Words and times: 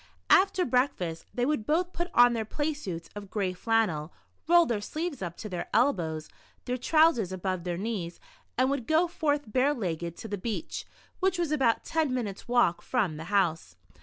After 0.31 0.65
breakfast, 0.65 1.27
they 1.31 1.45
would 1.45 1.63
both 1.67 1.93
put 1.93 2.09
on 2.15 2.33
their 2.33 2.43
play 2.43 2.73
suits 2.73 3.07
of 3.15 3.29
gray 3.29 3.53
flannel, 3.53 4.11
roll 4.47 4.65
their 4.65 4.81
sleeves 4.81 5.21
up 5.21 5.37
to 5.37 5.47
their 5.47 5.67
elbows, 5.75 6.27
their 6.65 6.75
trousers 6.79 7.31
above 7.31 7.65
their 7.65 7.77
knees, 7.77 8.19
and 8.57 8.71
would 8.71 8.87
go 8.87 9.07
forth 9.07 9.51
bare 9.53 9.75
legged 9.75 10.17
to 10.17 10.27
the 10.27 10.39
beach, 10.39 10.87
which 11.19 11.37
was 11.37 11.51
about 11.51 11.85
ten 11.85 12.11
minutes' 12.15 12.47
walk 12.47 12.81
from 12.81 13.17
the 13.17 13.25
house. 13.25 13.75